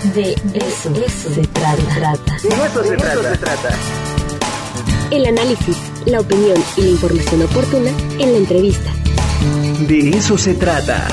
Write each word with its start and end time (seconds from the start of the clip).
De 0.00 0.32
eso, 0.32 0.94
se 0.94 1.42
trata. 1.48 2.38
De 2.42 2.48
eso, 2.48 2.84
se, 2.84 2.96
trata. 2.96 3.32
se 3.32 3.38
trata. 3.38 3.68
El 5.10 5.26
análisis, 5.26 5.76
la 6.06 6.20
opinión 6.20 6.56
y 6.78 6.80
la 6.80 6.88
información 6.88 7.42
oportuna 7.42 7.90
en 8.18 8.32
la 8.32 8.38
entrevista. 8.38 8.90
De 9.86 10.08
eso 10.08 10.38
se 10.38 10.54
trata. 10.54 11.06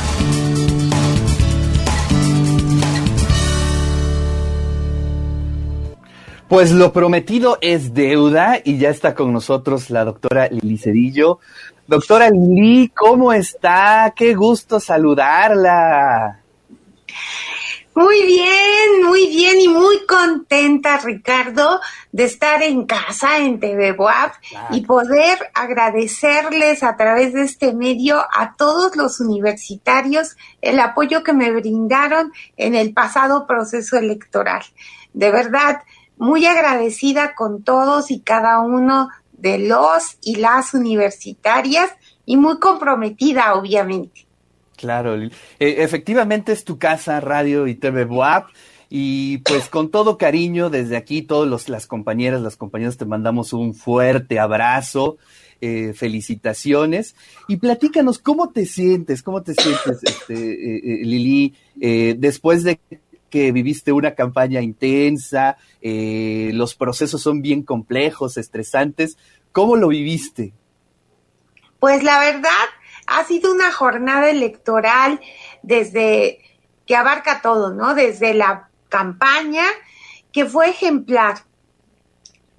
Pues 6.48 6.72
lo 6.72 6.94
prometido 6.94 7.58
es 7.60 7.94
deuda 7.94 8.62
y 8.64 8.78
ya 8.78 8.90
está 8.90 9.14
con 9.16 9.34
nosotros 9.34 9.90
la 9.90 10.06
doctora 10.06 10.48
Lili 10.48 10.78
Cedillo. 10.78 11.40
Doctora 11.88 12.30
Lili, 12.30 12.88
¿cómo 12.96 13.34
está? 13.34 14.14
Qué 14.16 14.34
gusto 14.34 14.80
saludarla. 14.80 16.40
Muy 17.98 18.28
bien, 18.28 19.04
muy 19.04 19.26
bien 19.26 19.60
y 19.60 19.68
muy 19.70 20.06
contenta, 20.06 21.00
Ricardo, 21.00 21.82
de 22.12 22.26
estar 22.26 22.62
en 22.62 22.86
casa 22.86 23.40
en 23.40 23.60
TV 23.60 23.94
WAP 23.94 24.36
y 24.70 24.82
poder 24.82 25.40
agradecerles 25.56 26.84
a 26.84 26.96
través 26.96 27.34
de 27.34 27.42
este 27.42 27.74
medio 27.74 28.20
a 28.20 28.54
todos 28.56 28.96
los 28.96 29.20
universitarios 29.20 30.38
el 30.62 30.80
apoyo 30.80 31.24
que 31.24 31.34
me 31.34 31.52
brindaron 31.52 32.32
en 32.56 32.76
el 32.76 32.94
pasado 32.94 33.48
proceso 33.48 33.98
electoral. 33.98 34.62
De 35.14 35.32
verdad, 35.32 35.82
muy 36.18 36.46
agradecida 36.46 37.34
con 37.34 37.64
todos 37.64 38.12
y 38.12 38.20
cada 38.20 38.60
uno 38.60 39.10
de 39.32 39.58
los 39.58 40.20
y 40.22 40.36
las 40.36 40.76
universitarias 40.76 41.90
y 42.28 42.38
muy 42.38 42.60
comprometida, 42.60 43.56
obviamente. 43.56 44.27
Claro, 44.78 45.20
eh, 45.20 45.32
efectivamente 45.60 46.52
es 46.52 46.64
tu 46.64 46.78
casa, 46.78 47.20
radio 47.20 47.68
y 47.68 47.76
TV 47.76 48.06
Boab. 48.06 48.46
Y 48.90 49.40
pues 49.40 49.68
con 49.68 49.90
todo 49.92 50.18
cariño, 50.18 50.70
desde 50.70 50.96
aquí, 50.96 51.24
todas 51.24 51.68
las 51.68 51.88
compañeras, 51.88 52.42
las 52.42 52.56
compañeras 52.56 52.96
te 52.96 53.06
mandamos 53.06 53.52
un 53.52 53.74
fuerte 53.74 54.40
abrazo, 54.40 55.18
eh, 55.60 55.94
felicitaciones. 55.94 57.16
Y 57.50 57.58
platícanos, 57.58 58.20
¿cómo 58.20 58.50
te 58.52 58.66
sientes? 58.66 59.24
¿Cómo 59.24 59.42
te 59.42 59.56
sientes, 59.56 60.00
este, 60.04 60.36
eh, 60.36 61.04
Lili, 61.04 61.54
después 62.18 62.64
de 62.64 62.80
que 63.30 63.52
viviste 63.52 63.92
una 63.92 64.16
campaña 64.16 64.62
intensa, 64.62 65.58
los 65.82 66.76
procesos 66.76 67.22
son 67.22 67.42
bien 67.42 67.64
complejos, 67.64 68.38
estresantes? 68.38 69.18
¿Cómo 69.52 69.76
lo 69.76 69.90
viviste? 69.90 70.54
Pues 71.80 72.04
la 72.04 72.20
verdad, 72.20 72.67
ha 73.08 73.24
sido 73.24 73.52
una 73.52 73.72
jornada 73.72 74.30
electoral 74.30 75.20
desde 75.64 76.40
que 76.86 76.96
abarca 76.96 77.42
todo, 77.42 77.74
¿no? 77.74 77.96
Desde 77.96 78.34
la 78.34 78.70
campaña, 78.90 79.66
que 80.32 80.46
fue 80.46 80.70
ejemplar. 80.70 81.40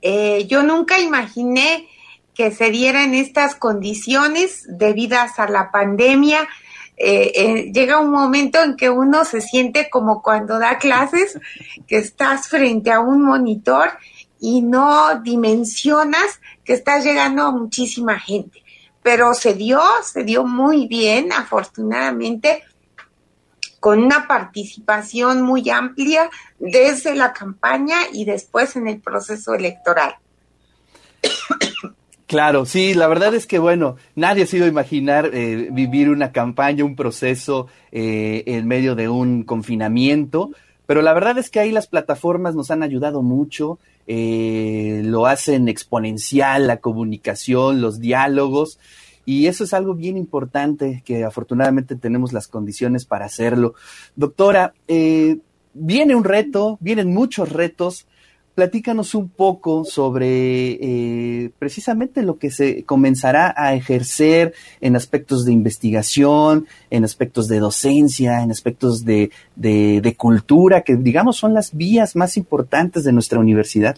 Eh, 0.02 0.46
yo 0.48 0.62
nunca 0.62 0.98
imaginé 0.98 1.88
que 2.34 2.50
se 2.50 2.70
dieran 2.70 3.14
estas 3.14 3.54
condiciones 3.54 4.64
debidas 4.68 5.38
a 5.38 5.48
la 5.48 5.70
pandemia. 5.70 6.48
Eh, 6.96 7.32
eh, 7.34 7.72
llega 7.72 8.00
un 8.00 8.10
momento 8.10 8.62
en 8.62 8.76
que 8.76 8.90
uno 8.90 9.24
se 9.24 9.40
siente 9.40 9.90
como 9.90 10.22
cuando 10.22 10.58
da 10.58 10.78
clases, 10.78 11.38
que 11.86 11.98
estás 11.98 12.48
frente 12.48 12.90
a 12.90 13.00
un 13.00 13.22
monitor 13.22 13.90
y 14.40 14.62
no 14.62 15.20
dimensionas 15.20 16.40
que 16.64 16.72
estás 16.72 17.04
llegando 17.04 17.42
a 17.42 17.50
muchísima 17.50 18.18
gente 18.18 18.62
pero 19.08 19.32
se 19.32 19.54
dio, 19.54 19.80
se 20.02 20.22
dio 20.22 20.44
muy 20.44 20.86
bien, 20.86 21.32
afortunadamente, 21.32 22.62
con 23.80 24.04
una 24.04 24.28
participación 24.28 25.40
muy 25.40 25.70
amplia 25.70 26.28
desde 26.58 27.14
la 27.14 27.32
campaña 27.32 27.96
y 28.12 28.26
después 28.26 28.76
en 28.76 28.86
el 28.86 29.00
proceso 29.00 29.54
electoral. 29.54 30.16
Claro, 32.26 32.66
sí, 32.66 32.92
la 32.92 33.08
verdad 33.08 33.34
es 33.34 33.46
que, 33.46 33.58
bueno, 33.58 33.96
nadie 34.14 34.44
se 34.44 34.58
iba 34.58 34.66
a 34.66 34.68
imaginar 34.68 35.30
eh, 35.32 35.68
vivir 35.72 36.10
una 36.10 36.30
campaña, 36.30 36.84
un 36.84 36.94
proceso 36.94 37.68
eh, 37.90 38.42
en 38.44 38.68
medio 38.68 38.94
de 38.94 39.08
un 39.08 39.42
confinamiento, 39.42 40.50
pero 40.88 41.02
la 41.02 41.12
verdad 41.12 41.36
es 41.36 41.50
que 41.50 41.60
ahí 41.60 41.70
las 41.70 41.86
plataformas 41.86 42.54
nos 42.54 42.70
han 42.70 42.82
ayudado 42.82 43.20
mucho, 43.20 43.78
eh, 44.06 45.02
lo 45.04 45.26
hacen 45.26 45.68
exponencial 45.68 46.66
la 46.66 46.78
comunicación, 46.78 47.82
los 47.82 48.00
diálogos, 48.00 48.78
y 49.26 49.48
eso 49.48 49.64
es 49.64 49.74
algo 49.74 49.92
bien 49.92 50.16
importante 50.16 51.02
que 51.04 51.24
afortunadamente 51.24 51.94
tenemos 51.94 52.32
las 52.32 52.48
condiciones 52.48 53.04
para 53.04 53.26
hacerlo. 53.26 53.74
Doctora, 54.16 54.72
eh, 54.88 55.36
viene 55.74 56.14
un 56.14 56.24
reto, 56.24 56.78
vienen 56.80 57.12
muchos 57.12 57.52
retos. 57.52 58.06
Platícanos 58.58 59.14
un 59.14 59.28
poco 59.28 59.84
sobre 59.84 60.70
eh, 60.72 61.50
precisamente 61.60 62.24
lo 62.24 62.40
que 62.40 62.50
se 62.50 62.82
comenzará 62.82 63.54
a 63.56 63.74
ejercer 63.74 64.52
en 64.80 64.96
aspectos 64.96 65.44
de 65.44 65.52
investigación, 65.52 66.66
en 66.90 67.04
aspectos 67.04 67.46
de 67.46 67.60
docencia, 67.60 68.42
en 68.42 68.50
aspectos 68.50 69.04
de, 69.04 69.30
de, 69.54 70.14
cultura, 70.16 70.80
que 70.80 70.96
digamos 70.96 71.36
son 71.36 71.54
las 71.54 71.76
vías 71.76 72.16
más 72.16 72.36
importantes 72.36 73.04
de 73.04 73.12
nuestra 73.12 73.38
universidad. 73.38 73.94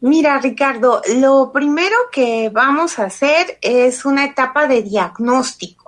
Mira, 0.00 0.40
Ricardo, 0.40 1.02
lo 1.20 1.52
primero 1.52 1.96
que 2.10 2.48
vamos 2.48 2.98
a 2.98 3.04
hacer 3.04 3.58
es 3.60 4.06
una 4.06 4.24
etapa 4.24 4.66
de 4.66 4.82
diagnóstico. 4.82 5.85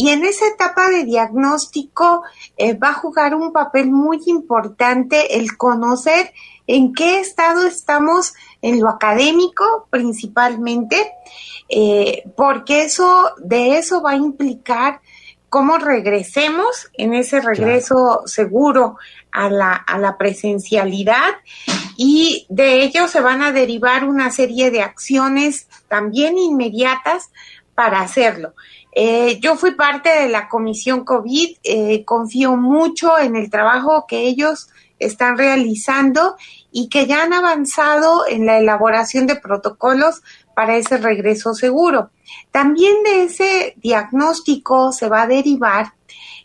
Y 0.00 0.10
en 0.10 0.24
esa 0.24 0.46
etapa 0.46 0.90
de 0.90 1.02
diagnóstico 1.02 2.22
eh, 2.56 2.74
va 2.74 2.90
a 2.90 2.94
jugar 2.94 3.34
un 3.34 3.52
papel 3.52 3.90
muy 3.90 4.20
importante 4.26 5.36
el 5.38 5.56
conocer 5.56 6.32
en 6.68 6.94
qué 6.94 7.18
estado 7.18 7.66
estamos 7.66 8.32
en 8.62 8.78
lo 8.78 8.90
académico 8.90 9.88
principalmente, 9.90 11.10
eh, 11.68 12.22
porque 12.36 12.84
eso 12.84 13.32
de 13.38 13.76
eso 13.76 14.00
va 14.00 14.12
a 14.12 14.16
implicar 14.16 15.00
cómo 15.48 15.78
regresemos 15.78 16.88
en 16.92 17.14
ese 17.14 17.40
regreso 17.40 18.22
seguro 18.26 18.98
a 19.32 19.50
la, 19.50 19.72
a 19.72 19.98
la 19.98 20.16
presencialidad 20.16 21.38
y 21.96 22.46
de 22.50 22.84
ello 22.84 23.08
se 23.08 23.20
van 23.20 23.42
a 23.42 23.50
derivar 23.50 24.04
una 24.04 24.30
serie 24.30 24.70
de 24.70 24.82
acciones 24.82 25.66
también 25.88 26.38
inmediatas 26.38 27.32
para 27.74 28.00
hacerlo. 28.00 28.54
Eh, 29.00 29.38
yo 29.38 29.54
fui 29.54 29.76
parte 29.76 30.08
de 30.08 30.28
la 30.28 30.48
comisión 30.48 31.04
COVID, 31.04 31.58
eh, 31.62 32.04
confío 32.04 32.56
mucho 32.56 33.16
en 33.16 33.36
el 33.36 33.48
trabajo 33.48 34.06
que 34.08 34.22
ellos 34.22 34.70
están 34.98 35.38
realizando 35.38 36.34
y 36.72 36.88
que 36.88 37.06
ya 37.06 37.22
han 37.22 37.32
avanzado 37.32 38.26
en 38.26 38.44
la 38.44 38.58
elaboración 38.58 39.28
de 39.28 39.36
protocolos 39.36 40.22
para 40.52 40.76
ese 40.76 40.96
regreso 40.96 41.54
seguro. 41.54 42.10
También 42.50 43.04
de 43.04 43.22
ese 43.22 43.74
diagnóstico 43.76 44.90
se 44.90 45.08
va 45.08 45.22
a 45.22 45.28
derivar 45.28 45.92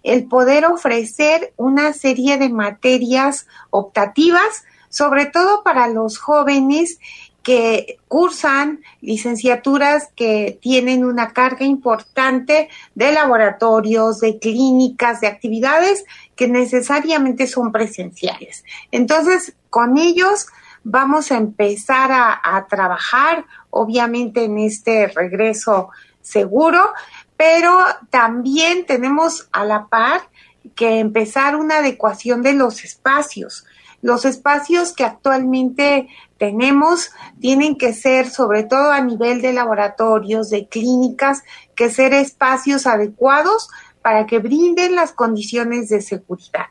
el 0.04 0.28
poder 0.28 0.68
ofrecer 0.68 1.56
una 1.58 1.92
serie 1.92 2.38
de 2.38 2.50
materias 2.50 3.48
optativas, 3.72 4.64
sobre 4.90 5.26
todo 5.26 5.64
para 5.64 5.88
los 5.88 6.20
jóvenes 6.20 7.00
que 7.44 8.00
cursan 8.08 8.82
licenciaturas 9.02 10.10
que 10.16 10.58
tienen 10.62 11.04
una 11.04 11.34
carga 11.34 11.66
importante 11.66 12.70
de 12.96 13.12
laboratorios, 13.12 14.22
de 14.22 14.40
clínicas, 14.40 15.20
de 15.20 15.28
actividades 15.28 16.06
que 16.38 16.48
necesariamente 16.48 17.46
son 17.48 17.74
presenciales. 17.74 18.64
Entonces, 18.92 19.54
con 19.70 19.98
ellos 19.98 20.48
vamos 20.86 21.32
a 21.32 21.38
empezar 21.38 22.12
a, 22.12 22.66
trabajar, 22.70 23.46
obviamente, 23.70 24.46
en 24.46 24.58
este 24.60 25.08
regreso 25.08 25.90
seguro, 26.22 26.94
pero 27.36 27.78
también 28.10 28.86
tenemos 28.86 29.50
a 29.52 29.66
la 29.66 29.88
par 29.88 30.22
que 30.76 31.00
empezar 31.00 31.58
una 31.58 31.80
adecuación 31.80 32.42
de 32.42 32.54
los 32.54 32.84
espacios. 32.86 33.66
Los 34.04 34.26
espacios 34.26 34.92
que 34.92 35.06
actualmente 35.06 36.10
tenemos 36.38 37.12
tienen 37.40 37.78
que 37.78 37.94
ser, 37.94 38.30
sobre 38.30 38.64
todo 38.64 38.92
a 38.92 39.00
nivel 39.00 39.42
de 39.42 39.54
laboratorios, 39.54 40.50
de 40.50 40.68
clínicas, 40.68 41.42
que 41.74 41.90
ser 41.90 42.14
espacios 42.14 42.86
adecuados 42.86 43.70
para 44.02 44.26
que 44.26 44.40
brinden 44.40 44.96
las 44.96 45.14
condiciones 45.14 45.88
de 45.88 46.02
seguridad. 46.02 46.66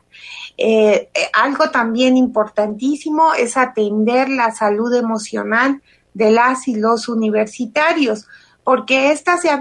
Eh, 0.59 1.09
eh, 1.11 1.29
algo 1.33 1.71
también 1.71 2.17
importantísimo 2.17 3.33
es 3.33 3.57
atender 3.57 4.29
la 4.29 4.51
salud 4.51 4.93
emocional 4.93 5.81
de 6.13 6.29
las 6.29 6.67
y 6.67 6.75
los 6.75 7.09
universitarios, 7.09 8.27
porque 8.63 9.11
esta 9.11 9.37
se 9.37 9.49
ha 9.49 9.59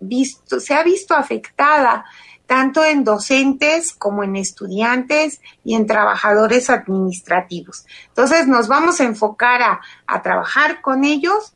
visto, 0.00 0.60
se 0.60 0.74
ha 0.74 0.82
visto 0.82 1.14
afectada 1.14 2.04
tanto 2.50 2.84
en 2.84 3.04
docentes 3.04 3.92
como 3.92 4.24
en 4.24 4.34
estudiantes 4.34 5.40
y 5.62 5.76
en 5.76 5.86
trabajadores 5.86 6.68
administrativos. 6.68 7.86
Entonces 8.08 8.48
nos 8.48 8.66
vamos 8.66 9.00
a 9.00 9.04
enfocar 9.04 9.62
a, 9.62 9.80
a 10.04 10.20
trabajar 10.20 10.80
con 10.80 11.04
ellos 11.04 11.54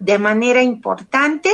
de 0.00 0.18
manera 0.18 0.62
importante 0.62 1.50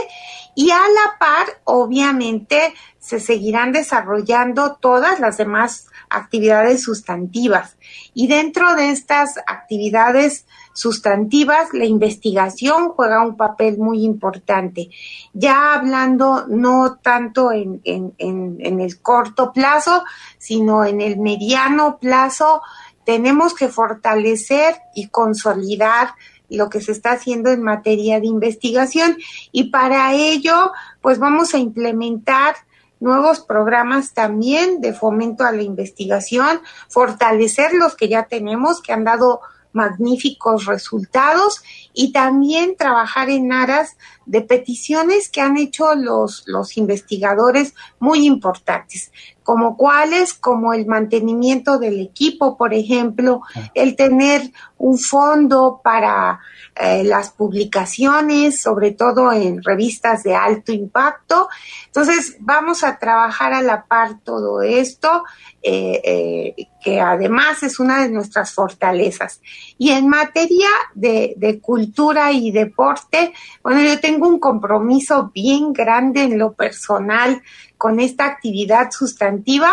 y 0.54 0.70
a 0.70 0.78
la 0.78 1.18
par, 1.18 1.46
obviamente, 1.64 2.72
se 2.98 3.20
seguirán 3.20 3.72
desarrollando 3.72 4.76
todas 4.80 5.20
las 5.20 5.36
demás 5.36 5.88
actividades 6.08 6.82
sustantivas. 6.82 7.76
Y 8.14 8.26
dentro 8.28 8.74
de 8.74 8.90
estas 8.90 9.36
actividades 9.46 10.46
sustantivas, 10.72 11.68
la 11.72 11.84
investigación 11.84 12.90
juega 12.90 13.24
un 13.24 13.36
papel 13.36 13.78
muy 13.78 14.04
importante. 14.04 14.88
Ya 15.32 15.74
hablando 15.74 16.46
no 16.48 16.98
tanto 17.02 17.52
en, 17.52 17.80
en, 17.84 18.80
el 18.80 19.00
corto 19.00 19.52
plazo, 19.52 20.04
sino 20.38 20.84
en 20.84 21.00
el 21.00 21.18
mediano 21.18 21.98
plazo, 21.98 22.62
tenemos 23.04 23.54
que 23.54 23.68
fortalecer 23.68 24.76
y 24.94 25.08
consolidar 25.08 26.14
lo 26.48 26.68
que 26.70 26.80
se 26.80 26.92
está 26.92 27.12
haciendo 27.12 27.50
en 27.50 27.62
materia 27.62 28.20
de 28.20 28.26
investigación. 28.26 29.16
Y 29.52 29.70
para 29.70 30.14
ello 30.14 30.72
pues 31.00 31.18
vamos 31.18 31.54
a 31.54 31.58
implementar 31.58 32.56
nuevos 33.00 33.40
programas 33.40 34.14
también 34.14 34.80
de 34.80 34.92
fomento 34.92 35.44
a 35.44 35.52
la 35.52 35.62
investigación, 35.62 36.60
fortalecer 36.88 37.74
los 37.74 37.94
que 37.94 38.08
ya 38.08 38.24
tenemos 38.24 38.80
que 38.80 38.92
han 38.92 39.04
dado 39.04 39.40
magníficos 39.72 40.64
resultados 40.64 41.62
y 41.92 42.10
también 42.10 42.76
trabajar 42.76 43.28
en 43.28 43.52
aras 43.52 43.96
de 44.24 44.40
peticiones 44.40 45.28
que 45.28 45.42
han 45.42 45.58
hecho 45.58 45.94
los, 45.94 46.44
los 46.46 46.78
investigadores 46.78 47.74
muy 47.98 48.26
importantes, 48.26 49.12
como 49.46 49.76
cuáles, 49.76 50.34
como 50.34 50.72
el 50.72 50.86
mantenimiento 50.86 51.78
del 51.78 52.00
equipo, 52.00 52.56
por 52.56 52.74
ejemplo, 52.74 53.42
ah. 53.54 53.70
el 53.74 53.94
tener 53.94 54.50
un 54.76 54.98
fondo 54.98 55.80
para 55.84 56.40
eh, 56.74 57.04
las 57.04 57.30
publicaciones, 57.30 58.60
sobre 58.60 58.90
todo 58.90 59.32
en 59.32 59.62
revistas 59.62 60.24
de 60.24 60.34
alto 60.34 60.72
impacto. 60.72 61.48
Entonces, 61.86 62.36
vamos 62.40 62.82
a 62.82 62.98
trabajar 62.98 63.52
a 63.52 63.62
la 63.62 63.84
par 63.84 64.18
todo 64.24 64.62
esto, 64.62 65.22
eh, 65.62 66.02
eh, 66.04 66.66
que 66.82 67.00
además 67.00 67.62
es 67.62 67.78
una 67.78 68.02
de 68.02 68.10
nuestras 68.10 68.52
fortalezas. 68.52 69.40
Y 69.78 69.92
en 69.92 70.08
materia 70.08 70.68
de, 70.92 71.34
de 71.36 71.60
cultura 71.60 72.32
y 72.32 72.50
deporte, 72.50 73.32
bueno, 73.62 73.80
yo 73.80 74.00
tengo 74.00 74.26
un 74.26 74.40
compromiso 74.40 75.30
bien 75.32 75.72
grande 75.72 76.24
en 76.24 76.36
lo 76.36 76.52
personal 76.52 77.42
con 77.78 78.00
esta 78.00 78.26
actividad 78.26 78.90
sustantiva 78.90 79.70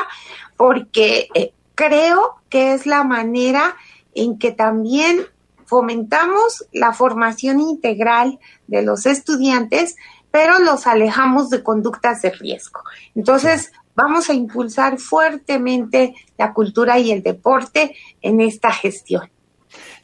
porque 0.57 1.53
creo 1.75 2.35
que 2.49 2.73
es 2.73 2.85
la 2.85 3.03
manera 3.03 3.75
en 4.13 4.37
que 4.37 4.51
también 4.51 5.25
fomentamos 5.65 6.65
la 6.71 6.93
formación 6.93 7.59
integral 7.59 8.39
de 8.67 8.83
los 8.83 9.05
estudiantes, 9.05 9.95
pero 10.31 10.59
los 10.59 10.87
alejamos 10.87 11.49
de 11.49 11.63
conductas 11.63 12.21
de 12.21 12.31
riesgo. 12.31 12.81
Entonces, 13.15 13.71
vamos 13.95 14.29
a 14.29 14.33
impulsar 14.33 14.99
fuertemente 14.99 16.15
la 16.37 16.53
cultura 16.53 16.99
y 16.99 17.11
el 17.11 17.23
deporte 17.23 17.95
en 18.21 18.41
esta 18.41 18.71
gestión. 18.71 19.29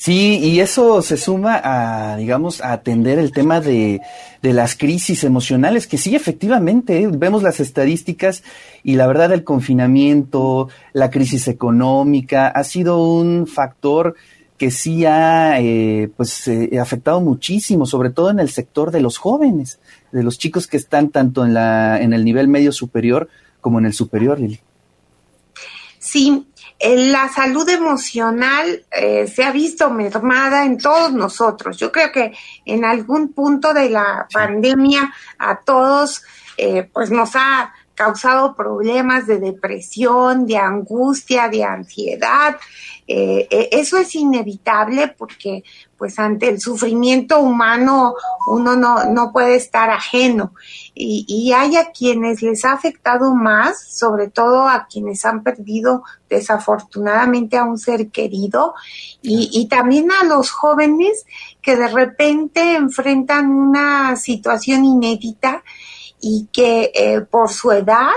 Sí, 0.01 0.39
y 0.41 0.61
eso 0.61 1.01
se 1.01 1.17
suma 1.17 1.59
a, 1.61 2.15
digamos, 2.15 2.61
a 2.61 2.71
atender 2.71 3.19
el 3.19 3.33
tema 3.33 3.59
de, 3.59 3.99
de 4.41 4.53
las 4.53 4.77
crisis 4.77 5.25
emocionales, 5.25 5.87
que 5.87 5.97
sí, 5.97 6.15
efectivamente, 6.15 7.01
¿eh? 7.01 7.09
vemos 7.11 7.43
las 7.43 7.59
estadísticas 7.59 8.41
y 8.81 8.95
la 8.95 9.07
verdad 9.07 9.33
el 9.33 9.43
confinamiento, 9.43 10.69
la 10.93 11.09
crisis 11.09 11.49
económica, 11.49 12.47
ha 12.47 12.63
sido 12.63 13.03
un 13.03 13.45
factor 13.45 14.15
que 14.57 14.71
sí 14.71 15.03
ha 15.03 15.59
eh, 15.59 16.09
pues 16.15 16.47
eh, 16.47 16.79
afectado 16.79 17.19
muchísimo, 17.19 17.85
sobre 17.85 18.09
todo 18.09 18.29
en 18.29 18.39
el 18.39 18.49
sector 18.49 18.91
de 18.91 19.01
los 19.01 19.17
jóvenes, 19.17 19.81
de 20.13 20.23
los 20.23 20.37
chicos 20.37 20.67
que 20.67 20.77
están 20.77 21.09
tanto 21.09 21.43
en 21.43 21.53
la 21.53 22.01
en 22.01 22.13
el 22.13 22.23
nivel 22.23 22.47
medio 22.47 22.71
superior 22.71 23.27
como 23.59 23.79
en 23.79 23.85
el 23.85 23.93
superior, 23.93 24.39
Lili. 24.39 24.61
Sí, 26.11 26.47
la 26.79 27.29
salud 27.29 27.67
emocional 27.69 28.83
eh, 28.91 29.27
se 29.27 29.43
ha 29.43 29.51
visto 29.51 29.89
mermada 29.91 30.65
en 30.65 30.77
todos 30.77 31.11
nosotros. 31.11 31.77
Yo 31.77 31.91
creo 31.91 32.11
que 32.11 32.33
en 32.65 32.85
algún 32.85 33.33
punto 33.33 33.73
de 33.73 33.89
la 33.89 34.27
pandemia 34.33 35.13
a 35.37 35.59
todos 35.59 36.23
pues 36.91 37.09
nos 37.09 37.37
ha 37.37 37.73
causado 37.99 38.55
problemas 38.55 39.27
de 39.27 39.39
depresión, 39.39 40.45
de 40.45 40.55
angustia, 40.55 41.49
de 41.49 41.65
ansiedad. 41.65 42.55
Eh, 43.05 43.45
eh, 43.51 43.69
eso 43.73 43.97
es 43.97 44.15
inevitable 44.15 45.09
porque 45.17 45.65
pues 45.97 46.17
ante 46.17 46.47
el 46.47 46.61
sufrimiento 46.61 47.41
humano 47.41 48.13
uno 48.47 48.77
no, 48.77 49.03
no 49.03 49.33
puede 49.33 49.55
estar 49.55 49.89
ajeno. 49.89 50.53
Y, 50.95 51.25
y, 51.27 51.51
hay 51.51 51.75
a 51.75 51.91
quienes 51.91 52.41
les 52.41 52.63
ha 52.63 52.71
afectado 52.71 53.35
más, 53.35 53.85
sobre 53.89 54.29
todo 54.29 54.69
a 54.69 54.87
quienes 54.89 55.25
han 55.25 55.43
perdido 55.43 56.03
desafortunadamente 56.29 57.57
a 57.57 57.65
un 57.65 57.77
ser 57.77 58.11
querido. 58.11 58.75
Y, 59.21 59.49
y 59.51 59.67
también 59.67 60.09
a 60.09 60.23
los 60.23 60.51
jóvenes 60.51 61.25
que 61.61 61.75
de 61.75 61.89
repente 61.89 62.77
enfrentan 62.77 63.51
una 63.51 64.15
situación 64.15 64.85
inédita 64.85 65.63
y 66.21 66.47
que 66.51 66.91
eh, 66.93 67.21
por 67.21 67.49
su 67.49 67.71
edad 67.71 68.11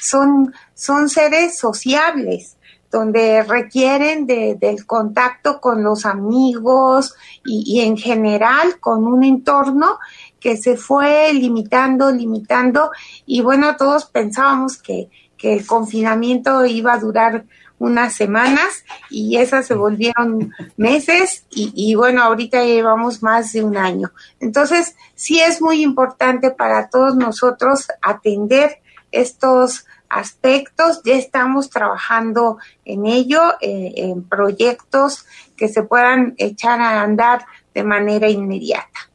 son, 0.00 0.54
son 0.74 1.08
seres 1.08 1.58
sociables 1.58 2.56
donde 2.92 3.42
requieren 3.42 4.26
de, 4.26 4.54
del 4.54 4.84
contacto 4.84 5.60
con 5.60 5.82
los 5.82 6.04
amigos 6.04 7.14
y, 7.44 7.80
en 7.80 7.96
general 7.96 8.78
con 8.80 9.06
un 9.06 9.24
entorno 9.24 9.98
que 10.38 10.58
se 10.58 10.76
fue 10.76 11.32
limitando, 11.32 12.12
limitando. 12.12 12.90
Y 13.24 13.40
bueno, 13.40 13.76
todos 13.76 14.04
pensábamos 14.04 14.76
que, 14.76 15.08
que 15.38 15.54
el 15.54 15.66
confinamiento 15.66 16.66
iba 16.66 16.92
a 16.92 16.98
durar 16.98 17.46
unas 17.82 18.14
semanas 18.14 18.84
y 19.10 19.38
esas 19.38 19.66
se 19.66 19.74
volvieron 19.74 20.54
meses 20.76 21.44
y, 21.50 21.72
y, 21.74 21.96
bueno, 21.96 22.22
ahorita 22.22 22.64
llevamos 22.64 23.24
más 23.24 23.52
de 23.52 23.64
un 23.64 23.76
año. 23.76 24.12
Entonces, 24.38 24.94
sí 25.16 25.40
es 25.40 25.60
muy 25.60 25.82
importante 25.82 26.52
para 26.52 26.88
todos 26.88 27.16
nosotros 27.16 27.88
atender 28.00 28.78
estos 29.10 29.84
aspectos. 30.08 31.02
Ya 31.04 31.14
estamos 31.14 31.70
trabajando 31.70 32.58
en 32.84 33.06
ello, 33.06 33.40
eh, 33.60 33.92
en 33.96 34.22
proyectos 34.22 35.26
que 35.56 35.66
se 35.66 35.82
puedan 35.82 36.34
echar 36.38 36.80
a 36.80 37.02
andar 37.02 37.46
de 37.74 37.82
manera 37.82 38.28
inmediata. 38.28 39.10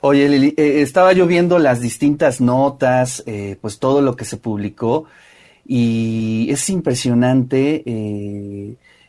Oye, 0.00 0.28
Lili, 0.28 0.54
eh, 0.56 0.82
estaba 0.82 1.12
yo 1.12 1.26
viendo 1.26 1.60
las 1.60 1.80
distintas 1.80 2.40
notas, 2.40 3.22
eh, 3.26 3.56
pues 3.60 3.78
todo 3.78 4.02
lo 4.02 4.16
que 4.16 4.24
se 4.24 4.36
publicó 4.36 5.06
y 5.68 6.48
es 6.50 6.68
impresionante 6.70 7.84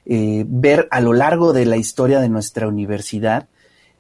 ver 0.06 0.88
a 0.92 1.02
lo 1.02 1.14
largo 1.14 1.54
de 1.54 1.66
la 1.66 1.78
historia 1.78 2.20
de 2.20 2.30
nuestra 2.30 2.68
universidad 2.68 3.48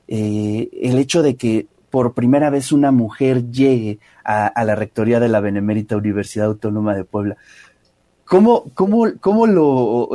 el 0.07 0.99
hecho 0.99 1.23
de 1.23 1.35
que 1.35 1.67
por 1.89 2.13
primera 2.13 2.49
vez 2.49 2.71
una 2.71 2.91
mujer 2.91 3.49
llegue 3.49 3.99
a, 4.23 4.63
la 4.63 4.75
rectoría 4.75 5.19
de 5.19 5.29
la 5.29 5.39
Benemérita 5.39 5.97
Universidad 5.97 6.47
Autónoma 6.47 6.95
de 6.95 7.03
Puebla. 7.03 7.37
¿Cómo, 8.25 8.65
cómo, 8.75 9.07
cómo 9.19 9.47
lo, 9.47 10.09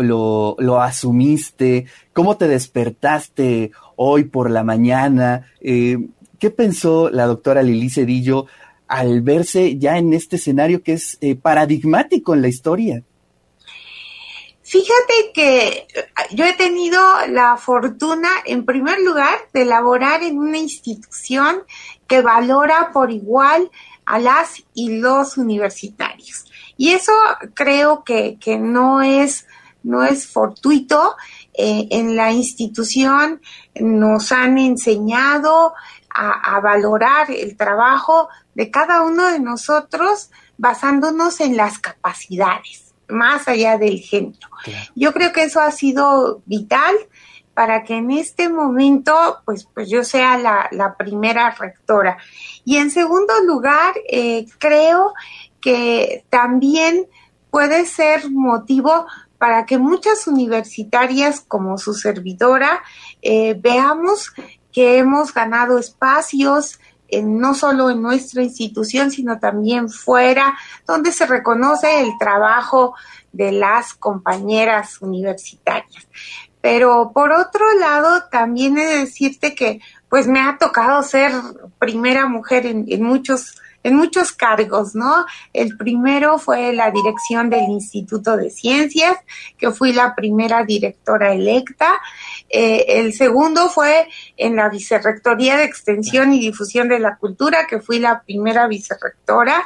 lo, 0.58 0.80
asumiste? 0.80 1.86
¿Cómo 2.12 2.36
te 2.36 2.46
despertaste 2.46 3.72
hoy 3.96 4.24
por 4.24 4.50
la 4.50 4.62
mañana? 4.62 5.46
Eh, 5.60 5.98
¿Qué 6.38 6.50
pensó 6.50 7.10
la 7.10 7.26
doctora 7.26 7.62
Lili 7.62 7.90
Cedillo 7.90 8.46
al 8.88 9.22
verse 9.22 9.78
ya 9.78 9.98
en 9.98 10.12
este 10.12 10.36
escenario 10.36 10.82
que 10.82 10.94
es 10.94 11.18
eh, 11.20 11.34
paradigmático 11.34 12.34
en 12.34 12.42
la 12.42 12.48
historia? 12.48 13.02
Fíjate 14.62 15.32
que 15.34 15.68
eh, 15.68 15.86
yo 16.32 16.44
he 16.44 16.54
tenido 16.54 17.00
la 17.28 17.56
fortuna, 17.56 18.28
en 18.46 18.64
primer 18.64 18.98
lugar, 19.00 19.38
de 19.52 19.64
laborar 19.64 20.22
en 20.22 20.38
una 20.38 20.58
institución 20.58 21.62
que 22.06 22.22
valora 22.22 22.90
por 22.92 23.10
igual 23.10 23.70
a 24.06 24.18
las 24.18 24.62
y 24.74 24.98
los 24.98 25.36
universitarios. 25.36 26.46
Y 26.76 26.92
eso 26.92 27.12
creo 27.54 28.04
que, 28.04 28.36
que 28.40 28.58
no 28.58 29.02
es, 29.02 29.46
no 29.82 30.02
es 30.02 30.26
fortuito. 30.26 31.14
Eh, 31.56 31.86
en 31.90 32.16
la 32.16 32.32
institución 32.32 33.40
nos 33.78 34.32
han 34.32 34.58
enseñado 34.58 35.74
a, 36.14 36.56
a 36.56 36.60
valorar 36.60 37.30
el 37.30 37.56
trabajo 37.56 38.28
de 38.54 38.70
cada 38.70 39.02
uno 39.02 39.26
de 39.26 39.40
nosotros 39.40 40.30
basándonos 40.56 41.40
en 41.40 41.56
las 41.56 41.78
capacidades 41.78 42.84
más 43.08 43.48
allá 43.48 43.78
del 43.78 43.98
género. 43.98 44.48
Yo 44.94 45.12
creo 45.12 45.32
que 45.32 45.44
eso 45.44 45.60
ha 45.60 45.70
sido 45.70 46.42
vital 46.46 46.94
para 47.54 47.84
que 47.84 47.96
en 47.96 48.10
este 48.10 48.48
momento, 48.48 49.40
pues, 49.44 49.68
pues 49.72 49.88
yo 49.88 50.02
sea 50.02 50.36
la, 50.38 50.68
la 50.72 50.96
primera 50.96 51.50
rectora. 51.50 52.18
Y 52.64 52.78
en 52.78 52.90
segundo 52.90 53.32
lugar, 53.44 53.94
eh, 54.10 54.46
creo 54.58 55.14
que 55.60 56.24
también 56.30 57.06
puede 57.50 57.86
ser 57.86 58.30
motivo 58.30 59.06
para 59.38 59.66
que 59.66 59.78
muchas 59.78 60.26
universitarias 60.26 61.40
como 61.40 61.78
su 61.78 61.94
servidora 61.94 62.82
eh, 63.22 63.54
veamos 63.58 64.32
que 64.74 64.98
hemos 64.98 65.32
ganado 65.32 65.78
espacios 65.78 66.78
no 67.22 67.54
solo 67.54 67.90
en 67.90 68.02
nuestra 68.02 68.42
institución, 68.42 69.10
sino 69.10 69.38
también 69.38 69.88
fuera, 69.88 70.58
donde 70.86 71.12
se 71.12 71.26
reconoce 71.26 72.00
el 72.00 72.12
trabajo 72.18 72.94
de 73.32 73.52
las 73.52 73.94
compañeras 73.94 75.00
universitarias. 75.00 76.06
Pero 76.60 77.12
por 77.14 77.32
otro 77.32 77.64
lado, 77.78 78.24
también 78.30 78.78
he 78.78 78.86
de 78.86 78.98
decirte 79.00 79.54
que 79.54 79.80
pues 80.08 80.26
me 80.26 80.40
ha 80.40 80.56
tocado 80.58 81.02
ser 81.02 81.32
primera 81.78 82.26
mujer 82.26 82.66
en, 82.66 82.84
en 82.88 83.02
muchos 83.02 83.60
en 83.84 83.96
muchos 83.96 84.32
cargos, 84.32 84.94
¿no? 84.94 85.26
El 85.52 85.76
primero 85.76 86.38
fue 86.38 86.72
la 86.72 86.90
dirección 86.90 87.50
del 87.50 87.64
Instituto 87.68 88.36
de 88.36 88.50
Ciencias, 88.50 89.18
que 89.58 89.70
fui 89.70 89.92
la 89.92 90.14
primera 90.14 90.64
directora 90.64 91.34
electa. 91.34 92.00
Eh, 92.48 92.86
el 92.88 93.12
segundo 93.12 93.68
fue 93.68 94.08
en 94.38 94.56
la 94.56 94.70
Vicerrectoría 94.70 95.58
de 95.58 95.64
Extensión 95.64 96.32
y 96.32 96.40
Difusión 96.40 96.88
de 96.88 96.98
la 96.98 97.16
Cultura, 97.16 97.66
que 97.68 97.80
fui 97.80 97.98
la 97.98 98.22
primera 98.22 98.66
vicerrectora. 98.66 99.62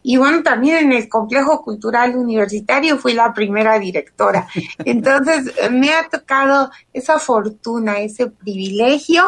Y 0.00 0.16
bueno, 0.16 0.44
también 0.44 0.76
en 0.76 0.92
el 0.92 1.08
Complejo 1.08 1.62
Cultural 1.62 2.14
Universitario 2.14 2.98
fui 2.98 3.14
la 3.14 3.34
primera 3.34 3.80
directora. 3.80 4.46
Entonces, 4.84 5.52
me 5.72 5.92
ha 5.92 6.08
tocado 6.08 6.70
esa 6.92 7.18
fortuna, 7.18 7.98
ese 7.98 8.28
privilegio 8.28 9.24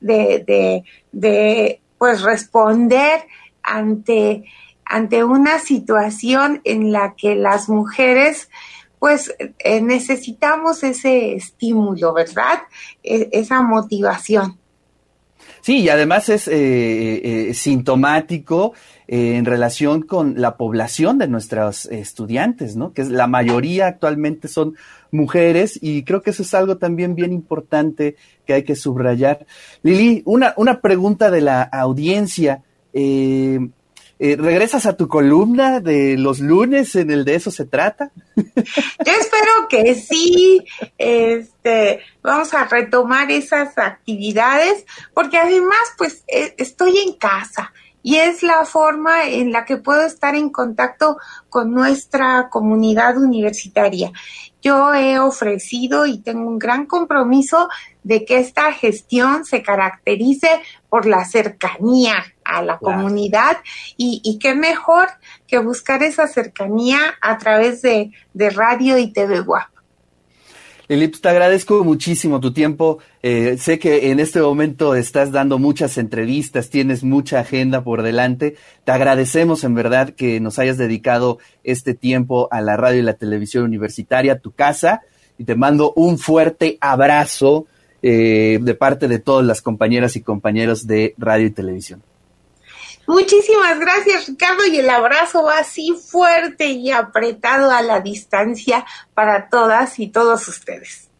de, 0.00 0.44
de, 0.46 0.84
de 1.10 1.80
pues 1.98 2.22
responder 2.22 3.26
ante, 3.62 4.44
ante 4.84 5.24
una 5.24 5.58
situación 5.58 6.60
en 6.64 6.92
la 6.92 7.14
que 7.16 7.34
las 7.34 7.68
mujeres 7.68 8.48
pues 9.00 9.34
eh, 9.58 9.80
necesitamos 9.80 10.84
ese 10.84 11.34
estímulo, 11.34 12.12
¿verdad? 12.12 12.60
E, 13.02 13.30
esa 13.32 13.62
motivación. 13.62 14.58
Sí, 15.62 15.78
y 15.80 15.88
además 15.88 16.28
es 16.28 16.46
eh, 16.48 17.48
eh, 17.48 17.54
sintomático 17.54 18.72
en 19.12 19.44
relación 19.44 20.02
con 20.02 20.40
la 20.40 20.56
población 20.56 21.18
de 21.18 21.26
nuestros 21.26 21.86
estudiantes, 21.86 22.76
¿no? 22.76 22.92
Que 22.92 23.02
es 23.02 23.08
la 23.08 23.26
mayoría 23.26 23.88
actualmente 23.88 24.46
son 24.46 24.76
mujeres 25.10 25.76
y 25.82 26.04
creo 26.04 26.22
que 26.22 26.30
eso 26.30 26.44
es 26.44 26.54
algo 26.54 26.76
también 26.76 27.16
bien 27.16 27.32
importante 27.32 28.14
que 28.46 28.52
hay 28.52 28.62
que 28.62 28.76
subrayar. 28.76 29.46
Lili, 29.82 30.22
una, 30.26 30.54
una 30.56 30.80
pregunta 30.80 31.30
de 31.32 31.40
la 31.40 31.62
audiencia. 31.62 32.62
Eh, 32.92 33.58
eh, 34.22 34.36
¿Regresas 34.36 34.84
a 34.84 34.98
tu 34.98 35.08
columna 35.08 35.80
de 35.80 36.18
los 36.18 36.40
lunes 36.40 36.94
en 36.94 37.10
el 37.10 37.24
de 37.24 37.36
eso 37.36 37.50
se 37.50 37.64
trata? 37.64 38.10
Yo 38.36 39.12
espero 39.18 39.66
que 39.70 39.94
sí. 39.94 40.62
Este, 40.98 42.00
vamos 42.22 42.52
a 42.52 42.66
retomar 42.66 43.30
esas 43.30 43.78
actividades 43.78 44.84
porque 45.14 45.38
además, 45.38 45.80
pues, 45.96 46.22
eh, 46.28 46.54
estoy 46.58 46.98
en 46.98 47.14
casa 47.14 47.72
y 48.02 48.16
es 48.16 48.42
la 48.42 48.66
forma 48.66 49.24
en 49.24 49.52
la 49.52 49.64
que 49.64 49.78
puedo 49.78 50.02
estar 50.02 50.34
en 50.34 50.50
contacto 50.50 51.16
con 51.48 51.72
nuestra 51.72 52.50
comunidad 52.50 53.16
universitaria. 53.16 54.12
Yo 54.62 54.92
he 54.92 55.18
ofrecido 55.18 56.04
y 56.04 56.18
tengo 56.18 56.46
un 56.46 56.58
gran 56.58 56.84
compromiso 56.84 57.70
de 58.02 58.24
que 58.24 58.38
esta 58.38 58.72
gestión 58.72 59.44
se 59.44 59.62
caracterice 59.62 60.48
por 60.88 61.06
la 61.06 61.24
cercanía 61.24 62.14
a 62.44 62.62
la 62.62 62.78
comunidad 62.78 63.58
y, 63.96 64.38
qué 64.40 64.54
mejor 64.54 65.08
que 65.46 65.58
buscar 65.58 66.02
esa 66.02 66.26
cercanía 66.26 66.98
a 67.20 67.38
través 67.38 67.82
de, 67.82 68.10
radio 68.34 68.98
y 68.98 69.12
TV 69.12 69.40
WAP. 69.40 69.68
Elips, 70.88 71.20
te 71.20 71.28
agradezco 71.28 71.84
muchísimo 71.84 72.40
tu 72.40 72.52
tiempo. 72.52 72.98
Eh, 73.22 73.56
sé 73.60 73.78
que 73.78 74.10
en 74.10 74.18
este 74.18 74.40
momento 74.40 74.96
estás 74.96 75.30
dando 75.30 75.60
muchas 75.60 75.98
entrevistas, 75.98 76.68
tienes 76.68 77.04
mucha 77.04 77.38
agenda 77.38 77.84
por 77.84 78.02
delante. 78.02 78.56
Te 78.82 78.90
agradecemos 78.90 79.62
en 79.62 79.76
verdad 79.76 80.10
que 80.10 80.40
nos 80.40 80.58
hayas 80.58 80.78
dedicado 80.78 81.38
este 81.62 81.94
tiempo 81.94 82.48
a 82.50 82.60
la 82.60 82.76
radio 82.76 82.98
y 82.98 83.04
la 83.04 83.14
televisión 83.14 83.62
universitaria, 83.62 84.40
tu 84.40 84.50
casa, 84.50 85.02
y 85.38 85.44
te 85.44 85.54
mando 85.54 85.92
un 85.94 86.18
fuerte 86.18 86.76
abrazo 86.80 87.66
eh, 88.02 88.58
de 88.60 88.74
parte 88.74 89.08
de 89.08 89.18
todas 89.18 89.46
las 89.46 89.62
compañeras 89.62 90.16
y 90.16 90.22
compañeros 90.22 90.86
de 90.86 91.14
radio 91.18 91.46
y 91.46 91.50
televisión. 91.50 92.02
Muchísimas 93.06 93.80
gracias, 93.80 94.28
Ricardo, 94.28 94.64
y 94.66 94.78
el 94.78 94.88
abrazo 94.88 95.42
va 95.42 95.58
así 95.58 95.92
fuerte 96.00 96.68
y 96.68 96.92
apretado 96.92 97.70
a 97.70 97.82
la 97.82 98.00
distancia 98.00 98.86
para 99.14 99.48
todas 99.48 99.98
y 99.98 100.08
todos 100.08 100.46
ustedes. 100.46 101.10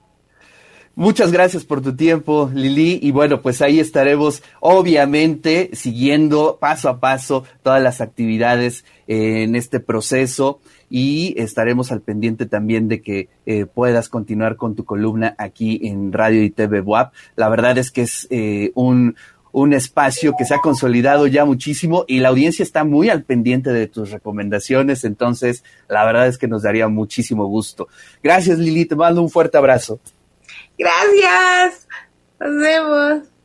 Muchas 0.94 1.32
gracias 1.32 1.64
por 1.64 1.80
tu 1.80 1.96
tiempo, 1.96 2.50
Lili. 2.52 2.98
Y 3.02 3.10
bueno, 3.10 3.40
pues 3.40 3.62
ahí 3.62 3.80
estaremos, 3.80 4.42
obviamente, 4.60 5.70
siguiendo 5.72 6.58
paso 6.60 6.88
a 6.88 7.00
paso 7.00 7.44
todas 7.62 7.82
las 7.82 8.00
actividades 8.00 8.84
en 9.06 9.56
este 9.56 9.80
proceso 9.80 10.60
y 10.90 11.34
estaremos 11.38 11.92
al 11.92 12.02
pendiente 12.02 12.44
también 12.44 12.88
de 12.88 13.00
que 13.00 13.28
eh, 13.46 13.64
puedas 13.64 14.08
continuar 14.08 14.56
con 14.56 14.74
tu 14.74 14.84
columna 14.84 15.34
aquí 15.38 15.80
en 15.84 16.12
Radio 16.12 16.42
y 16.42 16.50
TV 16.50 16.80
WAP. 16.80 17.14
La 17.36 17.48
verdad 17.48 17.78
es 17.78 17.92
que 17.92 18.02
es 18.02 18.26
eh, 18.30 18.72
un, 18.74 19.16
un 19.52 19.72
espacio 19.72 20.34
que 20.36 20.44
se 20.44 20.54
ha 20.54 20.58
consolidado 20.58 21.26
ya 21.28 21.44
muchísimo 21.44 22.04
y 22.06 22.18
la 22.18 22.28
audiencia 22.28 22.62
está 22.62 22.84
muy 22.84 23.08
al 23.08 23.22
pendiente 23.22 23.70
de 23.70 23.86
tus 23.86 24.10
recomendaciones, 24.10 25.04
entonces 25.04 25.64
la 25.88 26.04
verdad 26.04 26.26
es 26.26 26.38
que 26.38 26.48
nos 26.48 26.62
daría 26.62 26.88
muchísimo 26.88 27.46
gusto. 27.46 27.88
Gracias 28.22 28.58
Lili, 28.58 28.84
te 28.84 28.96
mando 28.96 29.22
un 29.22 29.30
fuerte 29.30 29.58
abrazo. 29.58 30.00
Gracias, 30.76 31.86
nos 32.40 32.56
vemos. 32.56 33.39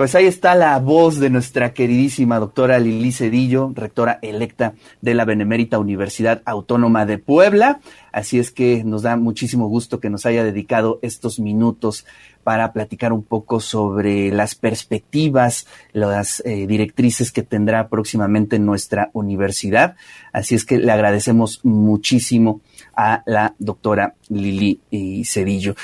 Pues 0.00 0.14
ahí 0.14 0.24
está 0.24 0.54
la 0.54 0.78
voz 0.78 1.18
de 1.18 1.28
nuestra 1.28 1.74
queridísima 1.74 2.38
doctora 2.38 2.78
Lili 2.78 3.12
Cedillo, 3.12 3.70
rectora 3.74 4.18
electa 4.22 4.72
de 5.02 5.12
la 5.12 5.26
Benemérita 5.26 5.78
Universidad 5.78 6.40
Autónoma 6.46 7.04
de 7.04 7.18
Puebla. 7.18 7.80
Así 8.10 8.38
es 8.38 8.50
que 8.50 8.82
nos 8.82 9.02
da 9.02 9.18
muchísimo 9.18 9.68
gusto 9.68 10.00
que 10.00 10.08
nos 10.08 10.24
haya 10.24 10.42
dedicado 10.42 11.00
estos 11.02 11.38
minutos 11.38 12.06
para 12.42 12.72
platicar 12.72 13.12
un 13.12 13.22
poco 13.22 13.60
sobre 13.60 14.32
las 14.32 14.54
perspectivas, 14.54 15.66
las 15.92 16.42
eh, 16.46 16.66
directrices 16.66 17.30
que 17.30 17.42
tendrá 17.42 17.88
próximamente 17.88 18.58
nuestra 18.58 19.10
universidad. 19.12 19.96
Así 20.32 20.54
es 20.54 20.64
que 20.64 20.78
le 20.78 20.90
agradecemos 20.92 21.60
muchísimo 21.62 22.62
a 22.96 23.22
la 23.26 23.54
doctora 23.58 24.14
Lili 24.30 24.80
Cedillo. 25.24 25.74